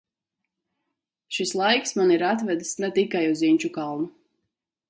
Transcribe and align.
Šis 1.37 1.53
laiks 1.59 1.95
mani 2.01 2.17
ir 2.21 2.25
atvedis 2.31 2.75
ne 2.85 2.91
tikai 2.99 3.25
uz 3.35 3.47
Inčukalnu. 3.53 4.13